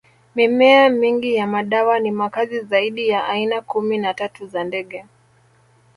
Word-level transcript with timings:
Mimea 0.35 0.89
mingi 0.89 1.35
ya 1.35 1.47
madawa 1.47 1.99
ni 1.99 2.11
makazi 2.11 2.59
zaidi 2.59 3.07
ya 3.07 3.25
aina 3.27 3.61
kumi 3.61 3.97
na 3.97 4.13
tatu 4.13 4.47
za 4.47 4.63
ndege 4.63 5.05